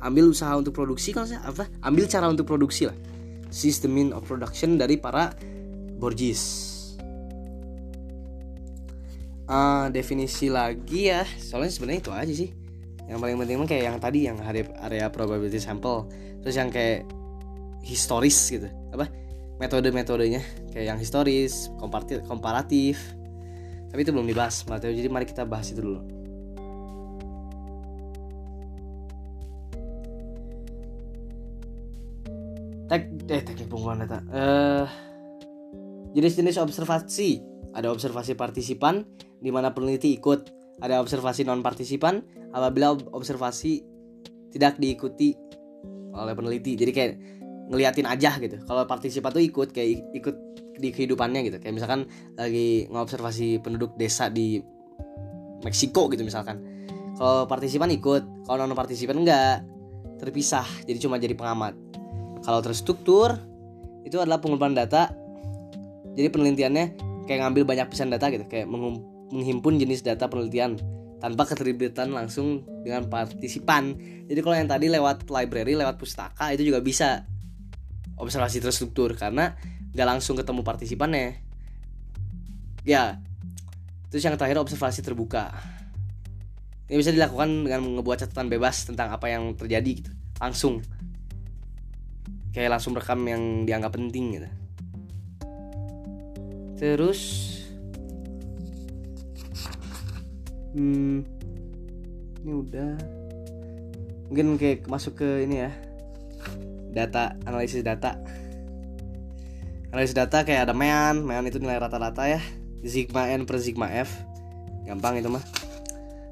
[0.00, 1.68] Ambil usaha untuk produksi kalau saya apa?
[1.84, 2.96] Ambil cara untuk produksi lah.
[3.52, 5.34] Seize the means of production dari para
[6.00, 6.79] borgis
[9.50, 11.26] uh, definisi lagi ya.
[11.26, 12.50] Soalnya sebenarnya itu aja sih.
[13.10, 16.06] Yang paling penting kayak yang tadi yang area, probability sample.
[16.46, 17.04] Terus yang kayak
[17.82, 18.70] historis gitu.
[18.94, 19.10] Apa?
[19.58, 20.70] Metode-metodenya.
[20.70, 22.96] Kayak yang historis komparatif, komparatif.
[23.90, 26.00] Tapi itu belum dibahas Mateo jadi mari kita bahas itu dulu.
[32.86, 34.18] Tek eh teknik pengumpulan data.
[34.30, 34.86] Uh,
[36.14, 37.42] jenis-jenis observasi.
[37.70, 39.02] Ada observasi partisipan
[39.40, 40.60] di mana peneliti ikut.
[40.80, 42.24] Ada observasi non partisipan
[42.56, 43.84] apabila observasi
[44.52, 45.36] tidak diikuti
[46.16, 46.72] oleh peneliti.
[46.76, 47.12] Jadi kayak
[47.68, 48.60] ngeliatin aja gitu.
[48.64, 50.36] Kalau partisipan tuh ikut kayak ikut
[50.80, 51.56] di kehidupannya gitu.
[51.60, 54.60] Kayak misalkan lagi ngobservasi penduduk desa di
[55.60, 56.64] Meksiko gitu misalkan.
[57.20, 59.60] Kalau partisipan ikut kalau non partisipan enggak
[60.16, 60.64] terpisah.
[60.88, 61.76] Jadi cuma jadi pengamat.
[62.40, 63.36] Kalau terstruktur
[64.08, 65.12] itu adalah pengumpulan data.
[66.16, 66.84] Jadi penelitiannya
[67.28, 68.48] kayak ngambil banyak pisan data gitu.
[68.48, 68.66] Kayak
[69.30, 70.78] menghimpun jenis data penelitian
[71.20, 73.94] tanpa keterlibatan langsung dengan partisipan.
[74.26, 77.28] Jadi kalau yang tadi lewat library, lewat pustaka itu juga bisa
[78.16, 79.56] observasi terstruktur karena
[79.92, 81.40] gak langsung ketemu partisipannya.
[82.88, 83.20] Ya
[84.08, 85.52] terus yang terakhir observasi terbuka.
[86.90, 90.10] Ini bisa dilakukan dengan membuat catatan bebas tentang apa yang terjadi gitu
[90.42, 90.82] langsung.
[92.50, 94.48] Kayak langsung rekam yang dianggap penting gitu.
[96.80, 97.20] Terus
[100.76, 101.16] hmm
[102.40, 102.92] ini udah.
[104.30, 105.72] Mungkin kayak masuk ke ini ya.
[106.90, 108.16] Data analisis data.
[109.90, 112.40] Analisis data kayak ada mean mean itu nilai rata-rata ya.
[112.82, 114.10] Sigma n per sigma f.
[114.86, 115.44] Gampang itu mah.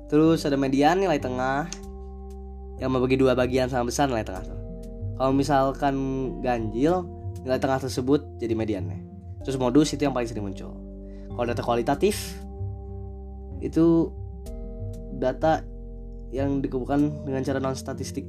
[0.09, 1.69] Terus ada median nilai tengah.
[2.79, 4.59] Yang membagi dua bagian sama besar nilai tengah
[5.19, 5.95] kalau misalkan
[6.41, 7.03] ganjil
[7.43, 9.03] nilai tengah tersebut jadi mediannya.
[9.43, 10.79] Terus modus itu yang paling sering muncul.
[11.35, 12.39] Kalau data kualitatif
[13.59, 14.15] itu
[15.19, 15.67] data
[16.31, 18.29] yang dikumpulkan dengan cara non statistik.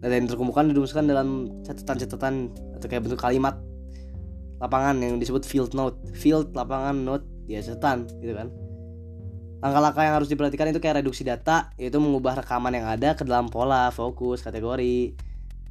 [0.00, 2.34] Data yang terkumpulkan dirumuskan dalam catatan-catatan
[2.80, 3.60] atau kayak bentuk kalimat
[4.60, 5.96] lapangan yang disebut field note.
[6.16, 8.48] Field lapangan note ya catatan gitu kan.
[9.60, 13.52] Langkah-langkah yang harus diperhatikan itu kayak reduksi data yaitu mengubah rekaman yang ada ke dalam
[13.52, 15.12] pola fokus kategori.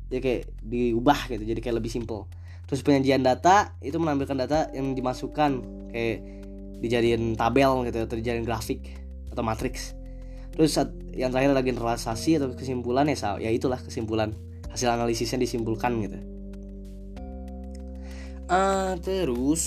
[0.09, 2.29] Jadi kayak diubah gitu jadi kayak lebih simple.
[2.69, 5.51] Terus penyajian data itu menampilkan data yang dimasukkan
[5.89, 6.17] kayak
[6.85, 9.97] dijadiin tabel gitu atau dijadiin grafik atau matriks
[10.59, 10.75] terus
[11.15, 14.35] yang terakhir ada generalisasi atau kesimpulan ya ya itulah kesimpulan.
[14.69, 16.19] Hasil analisisnya disimpulkan gitu.
[18.49, 19.63] Uh, terus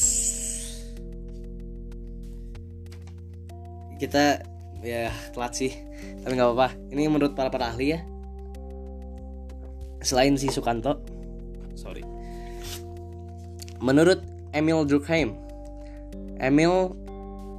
[3.98, 4.42] kita
[4.82, 5.72] ya telat sih
[6.22, 6.68] tapi nggak apa-apa.
[6.92, 8.00] Ini menurut para para ahli ya.
[10.04, 11.02] Selain si Sukanto.
[11.74, 12.04] Sorry.
[13.82, 14.22] Menurut
[14.54, 15.34] Emil Durkheim
[16.38, 16.94] Emil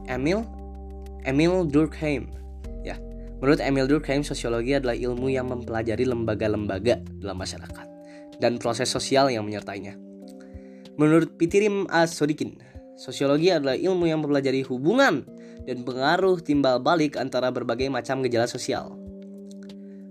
[0.07, 0.45] Emil
[1.23, 2.29] Emil Durkheim
[2.83, 2.99] ya
[3.39, 7.87] menurut Emil Durkheim sosiologi adalah ilmu yang mempelajari lembaga-lembaga dalam masyarakat
[8.39, 9.95] dan proses sosial yang menyertainya
[10.99, 12.05] menurut Pitirim A.
[12.05, 12.59] Sodikin
[12.99, 15.25] sosiologi adalah ilmu yang mempelajari hubungan
[15.63, 18.93] dan pengaruh timbal balik antara berbagai macam gejala sosial.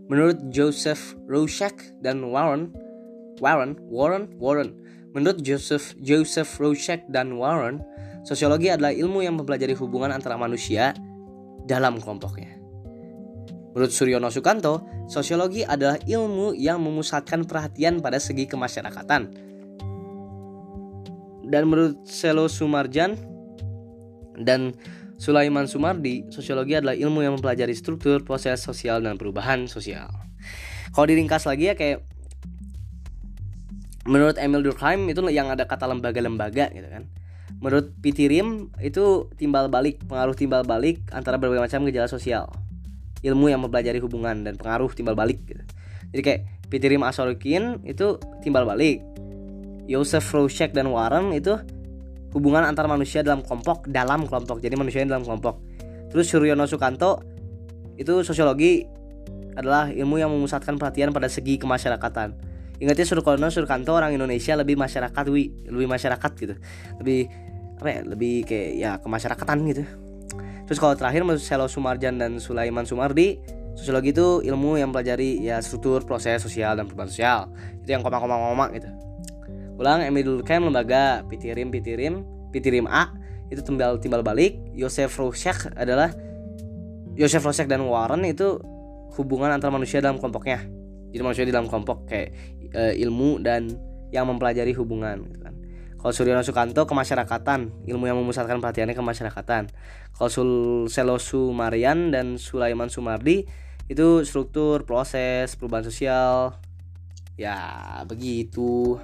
[0.08, 2.72] Menurut Joseph Rorschach dan Warren,
[3.40, 4.76] Warren, Warren, Warren.
[5.12, 7.84] Menurut Joseph Joseph Rorschach dan Warren,
[8.22, 10.94] sosiologi adalah ilmu yang mempelajari hubungan antara manusia
[11.66, 12.58] dalam kelompoknya.
[13.72, 19.32] Menurut Suryono Sukanto, sosiologi adalah ilmu yang memusatkan perhatian pada segi kemasyarakatan.
[21.48, 23.16] Dan menurut Selo Sumarjan
[24.40, 24.76] dan
[25.16, 30.10] Sulaiman Sumardi, sosiologi adalah ilmu yang mempelajari struktur, proses sosial, dan perubahan sosial.
[30.92, 32.04] Kalau diringkas lagi ya kayak
[34.04, 37.08] menurut Emil Durkheim itu yang ada kata lembaga-lembaga gitu kan.
[37.62, 42.50] Menurut Pitirim itu timbal balik, pengaruh timbal balik antara berbagai macam gejala sosial.
[43.22, 45.62] Ilmu yang mempelajari hubungan dan pengaruh timbal balik gitu.
[46.10, 48.98] Jadi kayak Pitirim Asorokin itu timbal balik.
[49.86, 51.54] Joseph Rorschach dan Warren itu
[52.32, 55.60] hubungan antar manusia dalam kelompok dalam kelompok jadi manusia dalam kelompok
[56.08, 57.20] terus Suryono Sukanto
[58.00, 58.88] itu sosiologi
[59.52, 62.32] adalah ilmu yang memusatkan perhatian pada segi kemasyarakatan
[62.80, 66.54] ingatnya Suryono Sukanto orang Indonesia lebih masyarakat wi lebih masyarakat gitu
[67.04, 67.28] lebih
[67.78, 69.84] apa ya lebih kayak ya kemasyarakatan gitu.
[70.66, 73.40] Terus kalau terakhir menurut Selo Sumarjan dan Sulaiman Sumardi
[73.72, 77.40] sosiologi itu ilmu yang pelajari ya struktur proses sosial dan perubahan sosial.
[77.82, 78.88] Itu yang koma-koma-koma gitu.
[79.80, 83.10] Ulang Emil Durkheim lembaga Pitirim Pitirim Pitirim A
[83.52, 84.60] itu timbal timbal balik.
[84.72, 86.12] Yosef Rorschach adalah
[87.16, 88.60] Yosef Rorschach dan Warren itu
[89.20, 90.64] hubungan antara manusia dalam kelompoknya.
[91.12, 92.32] Jadi manusia di dalam kelompok kayak
[92.72, 93.68] e, ilmu dan
[94.08, 95.28] yang mempelajari hubungan.
[95.28, 95.41] gitu
[96.02, 97.86] kalau Suryono Sukanto kemasyarakatan.
[97.86, 99.70] Ilmu yang memusatkan perhatiannya kemasyarakatan.
[100.18, 100.50] Kalau Sul
[100.90, 103.46] Selosu Marian dan Sulaiman Sumardi
[103.86, 106.58] itu struktur proses perubahan sosial.
[107.38, 108.98] Ya begitu.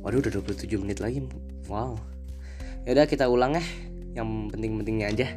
[0.00, 1.20] Waduh udah 27 menit lagi.
[1.68, 2.00] Wow.
[2.88, 3.64] Yaudah kita ulang ya.
[4.16, 5.28] Yang penting-pentingnya aja.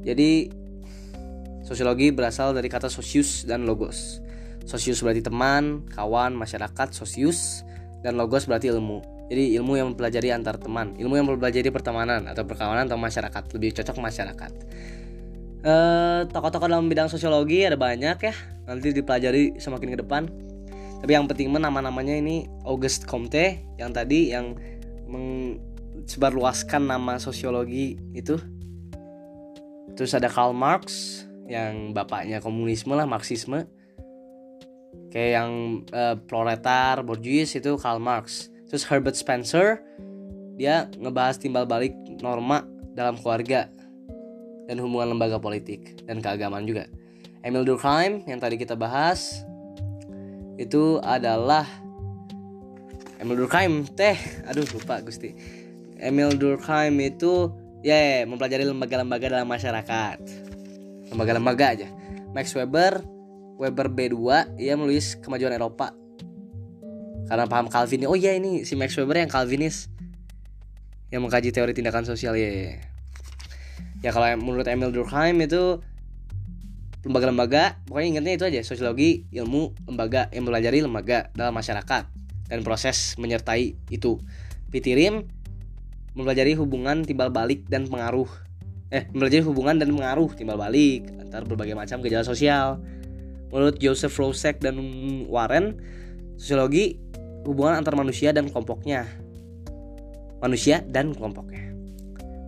[0.00, 0.48] Jadi
[1.60, 4.24] Sosiologi berasal dari kata sosius dan logos
[4.68, 7.64] Sosius berarti teman, kawan, masyarakat, sosius
[8.04, 9.00] Dan logos berarti ilmu.
[9.32, 13.80] Jadi ilmu yang mempelajari antar teman Ilmu yang mempelajari pertemanan atau perkawanan atau masyarakat Lebih
[13.80, 14.52] cocok masyarakat.
[15.64, 18.34] Eh, Tokoh-tokoh dalam bidang sosiologi ada banyak ya
[18.68, 20.28] Nanti dipelajari semakin ke depan.
[20.98, 24.58] Tapi yang penting nama-namanya ini Auguste Comte yang tadi yang
[25.08, 28.36] mensebarluaskan nama sosiologi itu.
[29.94, 33.64] Terus ada Karl Marx yang bapaknya komunisme lah Marxisme
[35.08, 35.50] kayak yang
[35.92, 38.52] uh, proletar Bourgeois itu Karl Marx.
[38.68, 39.80] Terus Herbert Spencer
[40.58, 43.70] dia ngebahas timbal balik norma dalam keluarga
[44.68, 46.84] dan hubungan lembaga politik dan keagamaan juga.
[47.40, 49.46] Emil Durkheim yang tadi kita bahas
[50.58, 51.64] itu adalah
[53.22, 53.86] Emil Durkheim.
[53.94, 55.32] Teh aduh lupa Gusti.
[55.96, 60.18] Emil Durkheim itu ya yeah, mempelajari lembaga-lembaga dalam masyarakat.
[61.14, 61.88] Lembaga-lembaga aja.
[62.34, 63.00] Max Weber
[63.58, 64.14] Weber B2
[64.62, 65.90] ia menulis kemajuan Eropa.
[67.26, 69.90] Karena paham Calvin oh iya ini si Max Weber yang Calvinis.
[71.10, 72.78] Yang mengkaji teori tindakan sosial ya yeah.
[74.04, 75.82] ya kalau menurut Emil Durkheim itu
[77.02, 82.04] lembaga-lembaga pokoknya ingatnya itu aja sosiologi ilmu lembaga yang mempelajari lembaga dalam masyarakat
[82.48, 84.22] dan proses menyertai itu.
[84.70, 85.26] Pitirim
[86.14, 88.28] mempelajari hubungan timbal balik dan pengaruh.
[88.94, 92.80] Eh mempelajari hubungan dan pengaruh timbal balik antar berbagai macam gejala sosial
[93.50, 94.78] menurut Joseph Rosek dan
[95.28, 95.80] Warren
[96.36, 97.00] sosiologi
[97.48, 99.08] hubungan antar manusia dan kelompoknya
[100.38, 101.68] manusia dan kelompoknya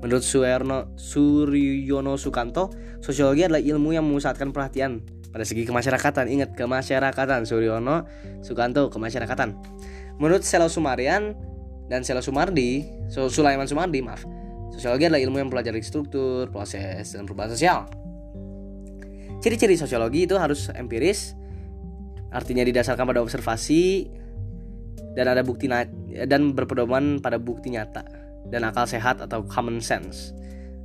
[0.01, 2.73] Menurut Suerno, Suryono Sukanto,
[3.05, 6.25] sosiologi adalah ilmu yang memusatkan perhatian pada segi kemasyarakatan.
[6.27, 8.09] Ingat kemasyarakatan Suryono
[8.41, 9.53] Sukanto kemasyarakatan.
[10.17, 11.37] Menurut Selo Sumarian
[11.93, 14.25] dan Selo Sumardi, Sulaiman Sumardi, maaf.
[14.73, 17.85] Sosiologi adalah ilmu yang mempelajari struktur, proses, dan perubahan sosial.
[19.40, 21.35] Ciri-ciri sosiologi itu harus empiris
[22.31, 24.07] artinya didasarkan pada observasi
[25.18, 25.66] dan ada bukti
[26.29, 28.07] dan berpedoman pada bukti nyata
[28.46, 30.31] dan akal sehat atau common sense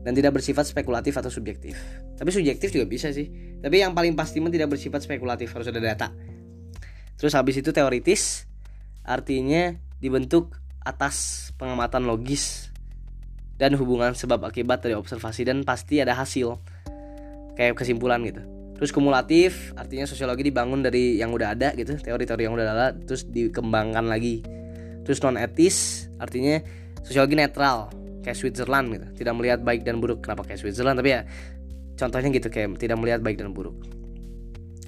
[0.06, 1.78] dan tidak bersifat spekulatif atau subjektif.
[2.14, 3.26] Tapi subjektif juga bisa sih.
[3.58, 6.14] Tapi yang paling pasti mah tidak bersifat spekulatif harus ada data.
[7.18, 8.46] Terus habis itu teoritis
[9.02, 12.70] artinya dibentuk atas pengamatan logis
[13.58, 16.62] dan hubungan sebab akibat dari observasi dan pasti ada hasil
[17.56, 18.44] kayak kesimpulan gitu.
[18.76, 23.24] Terus kumulatif artinya sosiologi dibangun dari yang udah ada gitu, teori-teori yang udah ada terus
[23.24, 24.44] dikembangkan lagi.
[25.08, 26.60] Terus non etis artinya
[27.00, 27.88] sosiologi netral
[28.20, 30.20] kayak Switzerland gitu, tidak melihat baik dan buruk.
[30.20, 31.00] Kenapa kayak Switzerland?
[31.00, 31.22] Tapi ya
[31.96, 33.80] contohnya gitu kayak tidak melihat baik dan buruk.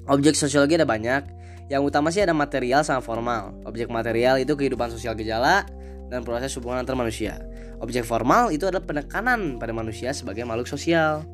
[0.08, 1.36] Objek sosiologi ada banyak.
[1.68, 3.52] Yang utama sih ada material sama formal.
[3.68, 5.68] Objek material itu kehidupan sosial gejala
[6.08, 7.44] dan proses hubungan antar manusia.
[7.84, 11.28] Objek formal itu adalah penekanan pada manusia sebagai makhluk sosial.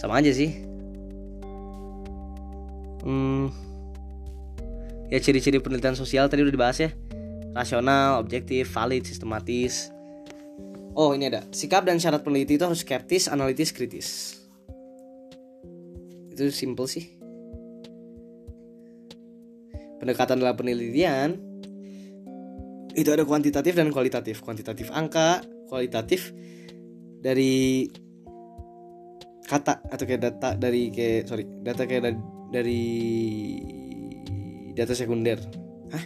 [0.00, 0.56] Sama aja sih.
[3.04, 3.52] Hmm,
[5.12, 6.90] ya ciri-ciri penelitian sosial tadi udah dibahas ya.
[7.52, 9.92] Rasional objektif valid sistematis.
[10.96, 11.44] Oh ini ada.
[11.52, 14.40] Sikap dan syarat peneliti itu harus skeptis analitis kritis.
[16.32, 17.04] Itu simple sih.
[20.00, 21.36] Pendekatan dalam penelitian
[22.96, 24.40] itu ada kuantitatif dan kualitatif.
[24.40, 26.32] Kuantitatif angka kualitatif
[27.20, 27.84] dari
[29.50, 32.18] kata atau kayak data dari kayak sorry data kayak dari
[32.54, 32.82] dari
[34.78, 35.42] data sekunder.
[35.90, 36.04] Hah?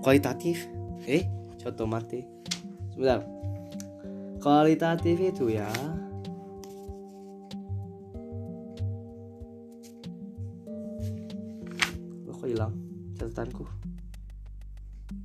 [0.00, 0.64] kualitatif?
[1.04, 1.28] Eh
[1.60, 2.24] contoh mati.
[2.96, 3.20] Sebentar.
[4.40, 5.68] Kualitatif itu ya.
[12.24, 12.72] Loh, kok hilang
[13.20, 13.64] catatanku?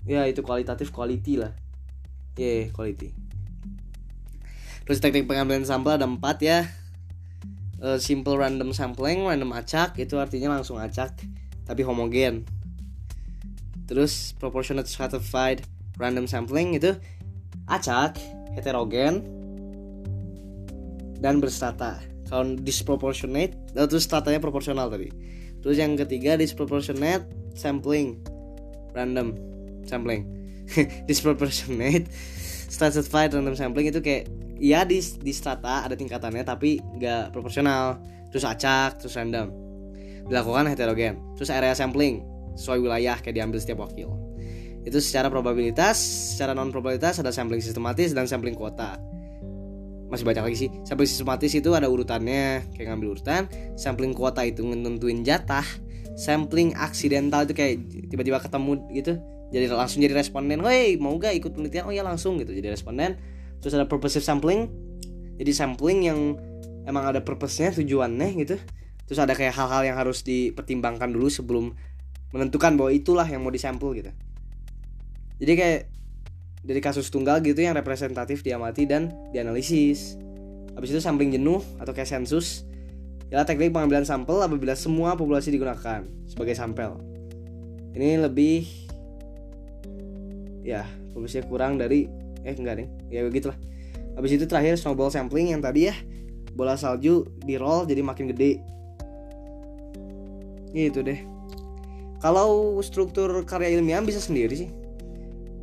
[0.03, 1.55] Ya itu kualitatif quality lah.
[2.35, 3.15] Ya yeah, quality.
[4.83, 6.78] Terus teknik pengambilan sampel ada empat ya
[7.83, 11.15] uh, simple random sampling random acak itu artinya langsung acak
[11.63, 12.47] tapi homogen.
[13.89, 15.65] Terus proportionate stratified
[15.97, 16.93] random sampling itu
[17.65, 18.17] acak
[18.53, 19.25] heterogen
[21.19, 25.09] dan berstrata kalau disproportionate itu stratanya proporsional tadi.
[25.59, 27.25] Terus yang ketiga disproportionate
[27.57, 28.21] sampling
[28.93, 29.35] random
[29.89, 30.29] sampling.
[31.09, 32.05] Disproportionate
[32.69, 37.97] stratified random sampling itu kayak ya di di strata ada tingkatannya tapi nggak proporsional.
[38.29, 39.49] Terus acak terus random.
[40.29, 41.17] Dilakukan heterogen.
[41.33, 42.21] Terus area sampling
[42.53, 44.13] sesuai wilayah kayak diambil setiap wakil.
[44.85, 45.97] Itu secara probabilitas
[46.35, 48.99] secara non probabilitas ada sampling sistematis dan sampling kuota.
[50.09, 50.69] Masih banyak lagi sih.
[50.85, 53.49] Sampling sistematis itu ada urutannya kayak ngambil urutan.
[53.79, 55.65] Sampling kuota itu nentuin jatah.
[56.19, 57.79] Sampling aksidental itu kayak
[58.11, 59.13] tiba-tiba ketemu gitu.
[59.49, 61.89] Jadi langsung jadi responden, hei mau gak ikut penelitian?
[61.89, 62.53] Oh ya langsung gitu.
[62.53, 63.17] Jadi responden
[63.59, 64.67] terus ada purposive sampling.
[65.39, 66.19] Jadi sampling yang
[66.83, 68.59] emang ada purpose-nya tujuannya gitu.
[69.07, 71.73] Terus ada kayak hal-hal yang harus dipertimbangkan dulu sebelum
[72.35, 74.11] menentukan bahwa itulah yang mau disampel gitu.
[75.39, 75.81] Jadi kayak
[76.59, 80.19] dari kasus tunggal gitu yang representatif diamati dan dianalisis.
[80.75, 82.67] Habis itu sampling jenuh atau kayak sensus
[83.29, 86.97] ialah teknik pengambilan sampel apabila semua populasi digunakan sebagai sampel.
[87.93, 88.65] Ini lebih
[90.65, 92.05] ya populasinya kurang dari
[92.43, 93.57] eh enggak nih ya begitulah.
[94.19, 95.95] Habis itu terakhir snowball sampling yang tadi ya.
[96.51, 98.59] Bola salju di roll jadi makin gede.
[100.75, 101.23] Gitu deh.
[102.19, 104.69] Kalau struktur karya ilmiah bisa sendiri sih.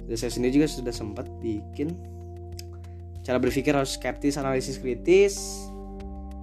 [0.09, 1.93] Dan saya sendiri juga sudah sempat bikin.
[3.21, 5.37] Cara berpikir harus skeptis analisis kritis.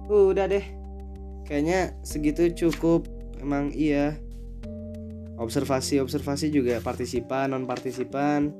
[0.06, 0.62] Udah deh.
[1.48, 3.10] Kayaknya segitu cukup.
[3.42, 4.14] Emang iya.
[5.34, 8.54] Observasi observasi juga partisipan non partisipan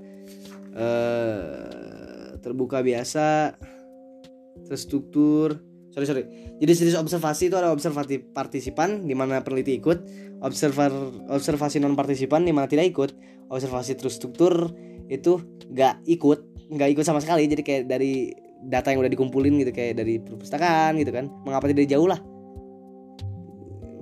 [0.75, 3.55] Eh, terbuka biasa
[4.67, 5.63] terstruktur.
[5.95, 6.25] Sorry sorry.
[6.59, 10.03] Jadi jenis observasi itu ada observasi partisipan di mana peneliti ikut
[10.43, 10.91] observer
[11.31, 13.11] observasi non partisipan di mana tidak ikut
[13.55, 14.75] observasi terstruktur
[15.07, 15.39] itu
[15.71, 16.39] nggak ikut
[16.75, 17.47] nggak ikut sama sekali.
[17.47, 18.35] Jadi kayak dari
[18.67, 21.31] data yang udah dikumpulin gitu kayak dari perpustakaan gitu kan.
[21.47, 22.19] Mengapa dari jauh lah.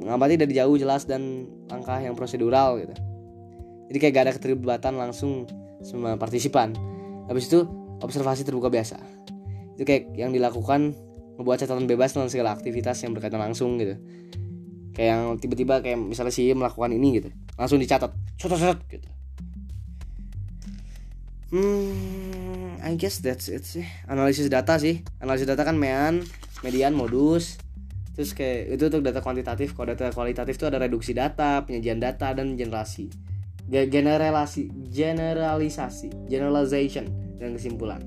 [0.01, 2.97] Mengamati dari jauh jelas dan langkah yang prosedural gitu.
[3.93, 5.45] Jadi kayak gak ada keterlibatan langsung
[5.83, 6.75] sama partisipan.
[7.29, 7.67] Habis itu
[8.03, 8.99] observasi terbuka biasa.
[9.79, 10.95] Itu kayak yang dilakukan
[11.39, 13.99] membuat catatan bebas tentang segala aktivitas yang berkaitan langsung gitu.
[14.93, 17.29] Kayak yang tiba-tiba kayak misalnya si melakukan ini gitu.
[17.57, 18.13] Langsung dicatat.
[18.37, 19.09] Catat catat gitu.
[21.53, 23.87] Hmm I guess that's it sih.
[24.11, 25.01] Analisis data sih.
[25.23, 26.27] Analisis data kan mean
[26.61, 27.57] median modus.
[28.13, 29.73] Terus kayak itu untuk data kuantitatif.
[29.73, 33.32] Kalau data kualitatif itu ada reduksi data penyajian data dan generasi
[33.71, 37.07] generalisasi generalisasi generalization
[37.39, 38.03] dan kesimpulan.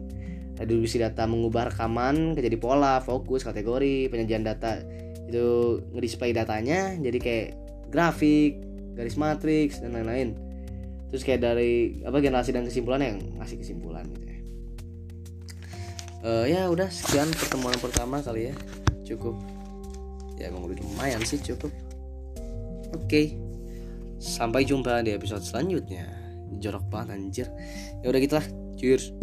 [0.56, 4.80] Reduksi data mengubah rekaman menjadi pola fokus kategori penyajian data.
[5.28, 7.48] Itu nge-display datanya jadi kayak
[7.92, 8.64] grafik
[8.96, 10.36] garis matriks dan lain-lain.
[11.12, 14.40] Terus kayak dari apa generasi dan kesimpulan yang ngasih kesimpulan gitu ya.
[16.26, 18.56] Uh, ya udah sekian pertemuan pertama kali ya.
[19.06, 19.38] Cukup.
[20.40, 21.72] Ya udah lumayan sih cukup.
[22.96, 23.06] Oke.
[23.06, 23.45] okay.
[24.26, 26.10] Sampai jumpa di episode selanjutnya.
[26.58, 27.48] Jorok banget anjir.
[28.02, 28.48] Ya udah gitulah.
[28.76, 29.14] Cheers